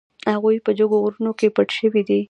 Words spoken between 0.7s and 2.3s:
جګو غرونو کې پټ شوي دي.